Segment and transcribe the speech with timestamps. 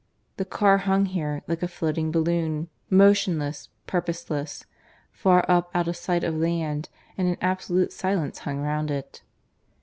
[0.37, 4.65] The car hung here, like a floating balloon, motionless, purposeless
[5.11, 6.89] far up out of sight of land,
[7.19, 9.21] and an absolute silence hung round it.